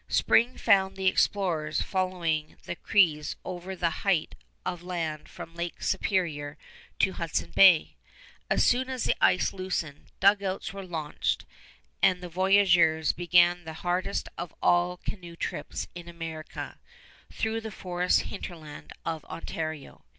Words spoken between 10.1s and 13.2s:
dugouts were launched, and the voyageurs